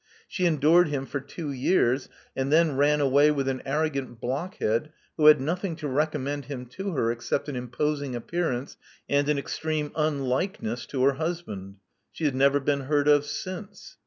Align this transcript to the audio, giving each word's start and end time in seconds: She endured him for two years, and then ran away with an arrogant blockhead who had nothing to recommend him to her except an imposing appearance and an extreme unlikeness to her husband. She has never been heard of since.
She 0.27 0.47
endured 0.47 0.87
him 0.87 1.05
for 1.05 1.19
two 1.19 1.51
years, 1.51 2.09
and 2.35 2.51
then 2.51 2.75
ran 2.75 3.01
away 3.01 3.29
with 3.29 3.47
an 3.47 3.61
arrogant 3.67 4.19
blockhead 4.19 4.91
who 5.15 5.27
had 5.27 5.39
nothing 5.39 5.75
to 5.75 5.87
recommend 5.87 6.45
him 6.45 6.65
to 6.69 6.93
her 6.93 7.11
except 7.11 7.47
an 7.47 7.55
imposing 7.55 8.15
appearance 8.15 8.77
and 9.07 9.29
an 9.29 9.37
extreme 9.37 9.91
unlikeness 9.95 10.87
to 10.87 11.03
her 11.03 11.13
husband. 11.13 11.75
She 12.11 12.23
has 12.23 12.33
never 12.33 12.59
been 12.59 12.79
heard 12.89 13.07
of 13.07 13.25
since. 13.25 13.97